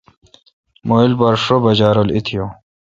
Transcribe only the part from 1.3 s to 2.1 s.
شو بجا رل